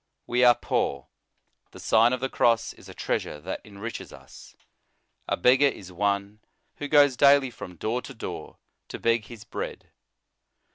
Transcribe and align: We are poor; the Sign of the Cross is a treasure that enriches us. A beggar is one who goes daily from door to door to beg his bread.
We 0.25 0.43
are 0.43 0.55
poor; 0.55 1.09
the 1.73 1.79
Sign 1.79 2.11
of 2.11 2.21
the 2.21 2.27
Cross 2.27 2.73
is 2.73 2.89
a 2.89 2.93
treasure 2.95 3.39
that 3.41 3.61
enriches 3.63 4.11
us. 4.11 4.55
A 5.27 5.37
beggar 5.37 5.67
is 5.67 5.91
one 5.91 6.39
who 6.77 6.87
goes 6.87 7.15
daily 7.15 7.51
from 7.51 7.75
door 7.75 8.01
to 8.01 8.13
door 8.15 8.57
to 8.87 8.97
beg 8.97 9.25
his 9.25 9.43
bread. 9.43 9.91